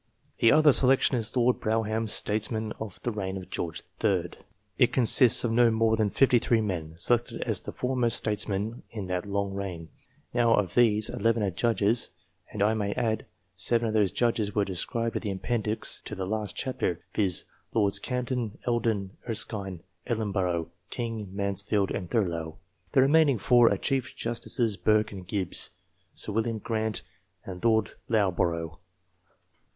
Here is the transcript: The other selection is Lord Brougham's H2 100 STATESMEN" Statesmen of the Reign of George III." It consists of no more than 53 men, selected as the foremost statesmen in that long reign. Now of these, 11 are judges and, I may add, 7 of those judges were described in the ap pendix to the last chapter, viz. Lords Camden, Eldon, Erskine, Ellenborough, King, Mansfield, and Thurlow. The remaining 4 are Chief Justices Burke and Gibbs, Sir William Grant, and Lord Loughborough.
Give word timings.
The 0.39 0.51
other 0.51 0.73
selection 0.73 1.15
is 1.15 1.37
Lord 1.37 1.59
Brougham's 1.59 1.83
H2 1.83 1.89
100 1.91 2.09
STATESMEN" 2.09 2.09
Statesmen 2.09 2.71
of 2.79 2.99
the 3.03 3.11
Reign 3.11 3.37
of 3.37 3.51
George 3.51 3.83
III." 4.03 4.31
It 4.79 4.91
consists 4.91 5.43
of 5.43 5.51
no 5.51 5.69
more 5.69 5.95
than 5.95 6.09
53 6.09 6.59
men, 6.59 6.95
selected 6.97 7.39
as 7.43 7.61
the 7.61 7.71
foremost 7.71 8.17
statesmen 8.17 8.81
in 8.89 9.05
that 9.05 9.27
long 9.27 9.53
reign. 9.53 9.89
Now 10.33 10.55
of 10.55 10.73
these, 10.73 11.07
11 11.07 11.43
are 11.43 11.51
judges 11.51 12.09
and, 12.51 12.63
I 12.63 12.73
may 12.73 12.93
add, 12.93 13.27
7 13.55 13.87
of 13.87 13.93
those 13.93 14.11
judges 14.11 14.55
were 14.55 14.65
described 14.65 15.17
in 15.17 15.21
the 15.21 15.31
ap 15.33 15.43
pendix 15.47 16.03
to 16.05 16.15
the 16.15 16.25
last 16.25 16.55
chapter, 16.55 17.01
viz. 17.13 17.45
Lords 17.75 17.99
Camden, 17.99 18.57
Eldon, 18.65 19.11
Erskine, 19.29 19.83
Ellenborough, 20.07 20.71
King, 20.89 21.29
Mansfield, 21.31 21.91
and 21.91 22.09
Thurlow. 22.09 22.57
The 22.93 23.01
remaining 23.01 23.37
4 23.37 23.71
are 23.71 23.77
Chief 23.77 24.15
Justices 24.15 24.77
Burke 24.77 25.11
and 25.11 25.27
Gibbs, 25.27 25.69
Sir 26.15 26.31
William 26.31 26.57
Grant, 26.57 27.03
and 27.45 27.63
Lord 27.63 27.91
Loughborough. 28.09 28.79